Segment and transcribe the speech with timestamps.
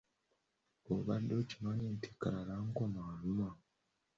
[0.93, 3.49] Obadde okimanyi nti kalalankoma aluma?